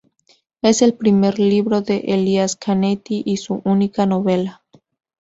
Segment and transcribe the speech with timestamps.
[0.63, 4.63] Es el primer libro de Elias Canetti y su única novela.